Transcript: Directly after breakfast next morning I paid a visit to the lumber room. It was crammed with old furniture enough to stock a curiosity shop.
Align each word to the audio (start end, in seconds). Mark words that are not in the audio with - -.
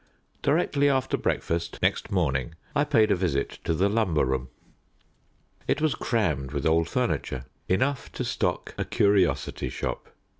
Directly 0.41 0.89
after 0.89 1.15
breakfast 1.15 1.77
next 1.83 2.09
morning 2.09 2.55
I 2.75 2.85
paid 2.85 3.11
a 3.11 3.15
visit 3.15 3.59
to 3.65 3.75
the 3.75 3.87
lumber 3.87 4.25
room. 4.25 4.49
It 5.67 5.79
was 5.79 5.93
crammed 5.93 6.53
with 6.53 6.65
old 6.65 6.89
furniture 6.89 7.45
enough 7.67 8.11
to 8.13 8.23
stock 8.25 8.73
a 8.79 8.83
curiosity 8.85 9.69
shop. 9.69 10.09